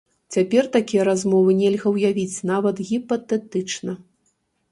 [0.35, 3.91] Цяпер такія размовы нельга ўявіць нават гіпатэтычна.